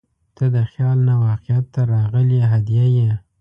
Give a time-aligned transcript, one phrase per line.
[0.35, 3.11] •ته د خیال نه واقعیت ته راغلې هدیه یې.